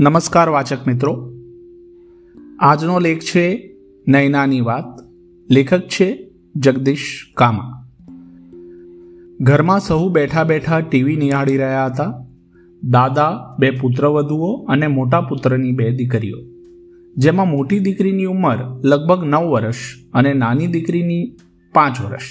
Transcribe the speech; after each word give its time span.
નમસ્કાર 0.00 0.48
વાચક 0.48 0.86
મિત્રો. 0.86 1.32
આજનો 2.60 2.98
લેખ 2.98 3.18
છે 3.18 3.76
નૈનાની 4.08 4.60
વાત. 4.60 5.00
લેખક 5.50 5.80
છે 5.80 6.30
જગદીશ 6.56 7.30
કામા. 7.34 7.88
ઘરમાં 9.40 9.80
સહુ 9.80 10.08
બેઠા 10.08 10.44
બેઠા 10.44 10.80
ટીવી 10.80 11.16
નિહાળી 11.16 11.56
રહ્યા 11.56 11.86
હતા. 11.86 12.24
દાદા, 12.82 13.56
બે 13.58 13.70
પુત્રવધુઓ 13.70 14.64
અને 14.64 14.86
મોટા 14.86 15.20
પુત્રની 15.20 15.72
બે 15.72 15.90
દીકરીઓ. 15.90 16.36
જેમાં 17.16 17.48
મોટી 17.48 17.78
દીકરીની 17.78 18.24
ઉંમર 18.24 18.58
લગભગ 18.84 19.24
નવ 19.24 19.42
વર્ષ 19.42 19.74
અને 20.14 20.34
નાની 20.34 20.66
દીકરીની 20.66 21.36
પાંચ 21.74 22.00
વર્ષ. 22.00 22.22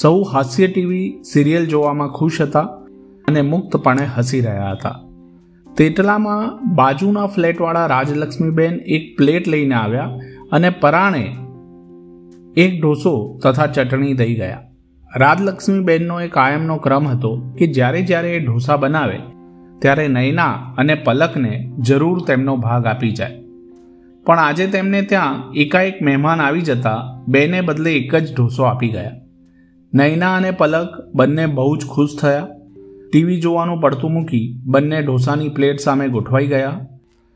સૌ 0.00 0.22
હાસ્ય 0.22 0.66
ટીવી, 0.66 1.22
સિરિયલ 1.32 1.66
જોવામાં 1.66 2.08
ખુશ 2.08 2.40
હતા 2.40 2.60
અને 3.28 3.42
મુક્તપણે 3.42 4.04
હસી 4.04 4.40
રહ્યા 4.40 4.70
હતા. 4.70 5.05
તેટલામાં 5.76 6.74
બાજુના 6.74 7.26
ફ્લેટવાળા 7.26 7.86
રાજલક્ષ્મીબેન 7.86 8.76
એક 8.86 9.16
પ્લેટ 9.16 9.48
લઈને 9.48 9.74
આવ્યા 9.74 10.04
અને 10.52 10.70
પરાણે 10.70 11.24
એક 12.56 12.72
ઢોસો 12.82 13.12
તથા 13.42 13.66
ચટણી 13.66 14.14
દઈ 14.14 14.34
ગયા. 14.34 14.62
રાજલક્ષ્મીબેનનો 15.16 16.20
એક 16.20 16.32
કાયમનો 16.32 16.76
ક્રમ 16.76 17.08
હતો 17.08 17.32
કે 17.58 17.66
જ્યારે 17.66 18.02
જ્યારે 18.02 18.32
એ 18.32 18.40
ઢોસા 18.40 18.76
બનાવે, 18.76 19.18
ત્યારે 19.78 20.08
નૈના 20.08 20.54
અને 20.78 20.94
પલકને 20.94 21.52
જરૂર 21.78 22.24
તેમનો 22.26 22.56
ભાગ 22.56 22.86
આપી 22.86 23.10
જાય. 23.10 23.42
પણ 24.26 24.38
આજે 24.38 24.66
તેમને 24.66 25.02
ત્યાં 25.02 25.52
એકાએક 25.54 26.02
મહેમાન 26.02 26.40
આવી 26.40 26.60
જતા 26.60 26.98
બેને 27.28 27.60
બદલે 27.60 27.96
એક 27.96 28.14
જ 28.16 28.36
ઢોસો 28.36 28.62
આપી 28.62 28.88
ગયા. 28.88 29.16
નૈના 29.94 30.34
અને 30.34 30.50
પલક 30.50 30.88
બંને 31.14 31.46
બહુ 31.46 31.76
જ 31.76 31.86
ખુશ 31.86 32.20
થયા 32.22 32.46
ટીવી 33.12 33.40
જોવાનું 33.40 33.80
પડતું 33.80 34.12
મૂકી 34.12 34.58
બંને 34.66 35.02
ઢોસાની 35.02 35.48
પ્લેટ 35.48 35.80
સામે 35.80 36.08
ગોઠવાઈ 36.08 36.46
ગયા. 36.46 36.86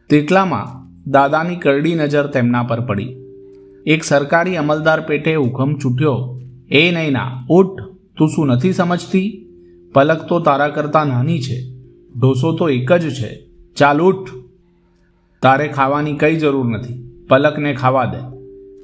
તેટલામાં 0.08 0.80
દાદાની 1.10 1.56
કરડી 1.56 1.94
નજર 1.94 2.26
તેમના 2.26 2.62
પર 2.62 2.80
પડી. 2.80 3.16
એક 3.86 4.04
સરકારી 4.04 4.56
અમલદાર 4.56 5.00
પેટે 5.00 5.34
હુકમ 5.34 5.74
છૂટ્યો 5.74 6.40
એ 6.70 6.90
નૈના, 6.90 7.46
ઉઠ, 7.50 7.80
તું 8.16 8.28
શું 8.28 8.46
નથી 8.46 8.72
સમજતી? 8.72 9.46
પલક 9.94 10.28
તો 10.28 10.40
તારા 10.40 10.68
કરતાં 10.68 11.06
નાની 11.06 11.40
છે. 11.40 11.70
ઢોસો 12.20 12.52
તો 12.52 12.68
એક 12.68 12.92
જ 12.92 13.14
છે. 13.14 13.46
ચાલ 13.76 14.00
ઉઠ. 14.00 14.28
તારે 15.42 15.68
ખાવાની 15.68 16.12
કઈ 16.12 16.36
જરૂર 16.36 16.66
નથી. 16.66 17.24
પલકને 17.28 17.74
ખાવા 17.74 18.04
દે. 18.04 18.36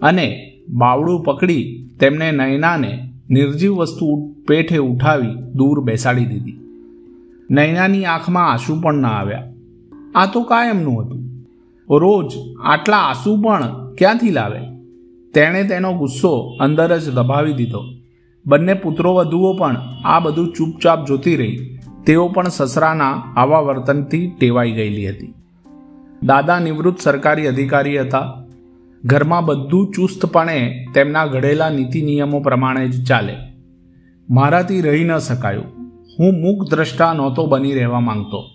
અને 0.02 0.52
બાવડું 0.68 1.24
પકડી 1.24 1.88
તેમને 2.00 2.30
નયનાને 2.30 3.12
નિર્જીવ 3.30 3.74
વસ્તુ 3.74 4.34
પેઠે 4.48 4.78
ઉઠાવી 4.78 5.34
દૂર 5.54 5.80
બેસાડી 5.80 6.24
દીધી. 6.24 6.65
નૈનાની 7.50 8.04
આંખમાં 8.04 8.52
આંસુ 8.52 8.80
પણ 8.80 8.94
ના 8.94 9.08
આવ્યા. 9.08 9.52
આ 10.14 10.26
તો 10.26 10.42
કાયમનું 10.42 11.06
હતું. 11.06 11.18
રોજ 11.98 12.32
આટલા 12.64 12.96
આંસુ 12.96 13.42
પણ 13.42 13.94
ક્યાંથી 13.94 14.30
લાવે? 14.30 14.60
તેણે 15.34 15.64
તેનો 15.64 15.92
ગુસ્સો 15.92 16.56
અંદર 16.60 16.98
જ 16.98 17.10
દબાવી 17.10 17.52
દીધો. 17.52 17.84
બંને 18.46 18.74
પુત્રો 18.74 19.14
વધુઓ 19.14 19.56
પણ 19.56 19.76
આ 20.04 20.20
બધું 20.20 20.52
ચૂપચાપ 20.52 21.06
જોતી 21.06 21.36
રહી. 21.36 21.78
તેઓ 22.06 22.28
પણ 22.28 22.48
સસરાના 22.48 23.22
આવા 23.36 23.60
વર્તનથી 23.60 24.30
ટેવાઈ 24.40 24.72
ગયેલી 24.72 25.08
હતી. 25.08 25.34
દાદા 26.22 26.58
નિવૃત્ત 26.58 27.00
સરકારી 27.00 27.46
અધિકારી 27.46 28.00
હતા. 28.00 28.34
ઘરમાં 29.04 29.44
બધું 29.44 29.92
ચુસ્તપણે 29.96 30.86
તેમના 30.94 31.26
ઘડેલા 31.26 31.70
નીતિ 31.70 32.02
નિયમો 32.02 32.40
પ્રમાણે 32.40 32.88
જ 32.88 33.06
ચાલે. 33.06 33.36
મારાથી 34.30 34.80
રહી 34.80 35.04
ન 35.04 35.18
શકાયું. 35.18 35.75
હું 36.20 36.40
મૂક 36.40 36.70
દ્રષ્ટા 36.70 37.12
નહોતો 37.12 37.46
બની 37.46 37.74
રહેવા 37.74 38.00
માંગતો. 38.00 38.50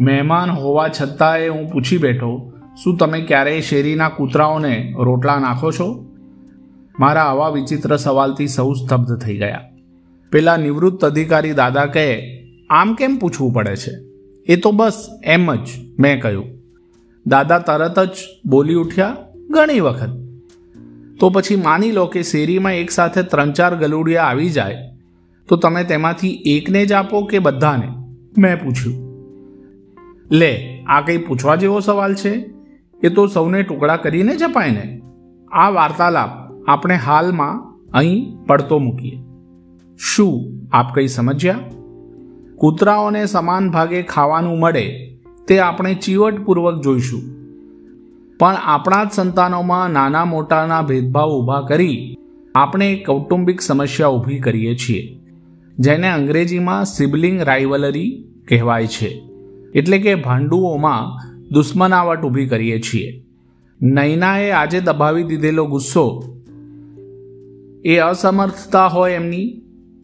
મહેમાન 0.00 0.50
હોવા 0.50 0.88
છતાંય 0.88 1.48
હું 1.48 1.70
પૂછી 1.70 1.98
બેઠો, 1.98 2.52
શું 2.84 2.96
તમે 2.96 3.20
ક્યારેય 3.20 3.60
શેરીના 3.60 4.08
કૂતરાઓને 4.08 4.94
રોટલા 4.96 5.38
નાખો 5.38 5.70
છો? 5.70 6.06
મારા 7.00 7.22
આવા 7.22 7.48
વિચિત્ર 7.48 7.96
સવાલથી 7.96 8.46
સૌ 8.46 8.72
સ્તબ્ધ 8.72 9.18
થઈ 9.18 9.36
ગયા. 9.36 9.60
પેલા 10.30 10.56
નિવૃત્ત 10.56 11.04
અધિકારી 11.04 11.52
દાદા 11.52 11.86
કહે, 11.86 12.38
આમ 12.70 12.94
કેમ 12.94 13.16
પૂછવું 13.16 13.52
પડે 13.52 13.76
છે? 13.76 13.92
એ 14.46 14.56
તો 14.56 14.70
બસ 14.70 15.08
એમ 15.24 15.54
જ 15.54 15.68
મેં 15.98 16.20
કહ્યું. 16.20 16.44
દાદા 17.26 17.58
તરત 17.58 18.00
જ 18.00 18.16
બોલી 18.46 18.74
ઉઠ્યા, 18.74 19.16
ઘણી 19.50 19.80
વખત. 19.80 20.10
તો 21.20 21.30
પછી 21.30 21.56
માની 21.56 21.92
લો 21.92 22.06
કે 22.06 22.22
શેરીમાં 22.22 22.72
એકસાથે 22.72 23.22
ત્રણ 23.22 23.52
ચાર 23.52 23.76
ગલુડિયા 23.76 24.22
આવી 24.22 24.50
જાય 24.50 24.87
તો 25.48 25.56
તમે 25.56 25.84
તેમાંથી 25.84 26.42
એકને 26.46 26.86
જ 26.86 26.92
આપો 26.92 27.22
કે 27.22 27.38
બધાને? 27.38 27.88
મેં 28.38 28.64
પૂછ્યું. 28.64 29.08
લે, 30.30 30.84
આ 30.86 31.00
કંઈ 31.00 31.18
પૂછવા 31.18 31.56
જેવો 31.56 31.80
સવાલ 31.80 32.14
છે? 32.14 32.50
એ 33.02 33.08
તો 33.08 33.26
સૌને 33.26 33.62
ટુકડા 33.62 33.96
કરીને 33.96 34.36
જ 34.36 34.42
અપાય 34.42 34.70
ને. 34.70 35.00
આ 35.52 35.70
વાર્તાલાપ 35.70 36.30
આપણે 36.68 36.94
હાલમાં 36.94 37.78
અહીં 37.92 38.38
પડતો 38.46 38.78
મૂકીએ. 38.78 39.18
શું 39.98 40.60
આપ 40.72 40.94
કંઈ 40.94 41.06
સમજ્યા? 41.06 41.58
કૂતરાઓને 42.56 43.26
સમાન 43.26 43.70
ભાગે 43.70 44.02
ખાવાનું 44.02 44.58
મળે 44.58 45.18
તે 45.48 45.58
આપણે 45.58 45.94
ચીવટપૂર્વક 45.94 46.82
જોઈશું. 46.82 47.22
પણ 48.38 48.56
આપણા 48.64 49.04
જ 49.04 49.10
સંતાનોમાં 49.12 49.90
નાના 49.90 50.24
મોટાના 50.24 50.82
ભેદભાવ 50.82 51.30
ઊભા 51.30 51.60
કરી 51.60 52.16
આપણે 52.54 53.04
કૌટુંબિક 53.06 53.60
સમસ્યા 53.60 54.08
ઊભી 54.08 54.38
કરીએ 54.38 54.74
છીએ. 54.74 55.17
જેને 55.78 56.08
અંગ્રેજીમાં 56.08 56.84
સિબલિંગ 56.84 57.42
રાઇવલરી 57.42 58.24
કહેવાય 58.48 58.86
છે. 58.86 59.10
એટલે 59.74 59.98
કે 59.98 60.14
ભાંડુઓમાં 60.14 61.10
દુશ્મનાવટ 61.50 62.24
ઊભી 62.24 62.46
કરીએ 62.46 62.80
છીએ. 62.80 63.24
નૈનાએ 63.82 64.50
આજે 64.50 64.80
દબાવી 64.80 65.22
દીધેલો 65.22 65.64
ગુસ્સો, 65.66 66.34
એ 67.84 67.98
અસમર્થતા 67.98 68.86
હોય 68.86 69.12
એમની? 69.12 69.62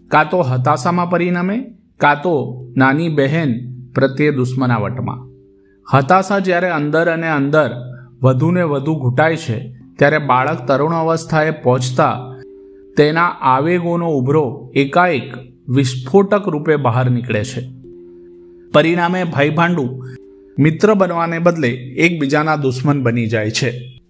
કાં 0.09 0.31
તો 0.31 0.43
હતાશામાં 0.43 1.11
પરિણમે, 1.11 1.57
કાં 2.01 2.23
તો 2.23 2.35
નાની 2.77 3.09
બહેન 3.09 3.55
પ્રત્યે 3.93 4.31
દુશ્મનાવટમાં? 4.31 5.27
હતાશા 5.87 6.39
જ્યારે 6.39 6.71
અંદર 6.71 7.11
અને 7.11 7.29
અંદર 7.29 7.71
વધુને 8.23 8.63
વધુ 8.63 8.95
ઘૂંટાય 8.95 9.37
છે, 9.37 9.59
ત્યારે 9.99 10.19
બાળક 10.19 10.67
તરુણ 10.67 10.95
અવસ્થાએ 10.95 11.51
પહોંચતા 11.51 12.34
તેના 12.97 13.29
આવેગોનો 13.29 14.11
ઉભરો 14.11 14.73
એકાએક 14.75 15.35
વિસ્ફોટક 15.69 16.49
રૂપે 16.49 16.77
બહાર 16.77 17.11
નીકળે 17.11 17.45
છે. 17.45 17.69
પરિણામે 18.73 19.25
ભાઈભાંડુ 19.25 20.05
મિત્ર 20.59 20.95
બનવાને 20.95 21.39
બદલે 21.39 21.69
એકબીજાના 21.71 22.57
દુશ્મન 22.57 23.03
બની 23.03 23.27
જાય 23.27 23.51
છે. 23.51 24.01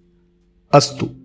અસ્તુ. 0.73 1.24